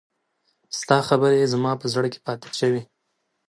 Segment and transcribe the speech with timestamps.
[0.79, 2.81] ستا خبرې زما په زړه کې پاتې شوې.